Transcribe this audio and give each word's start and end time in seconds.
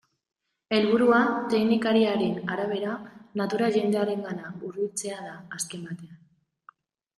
Helburua, 0.77 1.19
teknikariaren 1.53 2.39
arabera, 2.55 2.95
natura 3.43 3.69
jendearengana 3.77 4.51
hurbiltzea 4.55 5.23
da 5.29 5.39
azken 5.61 5.89
batean. 5.93 6.21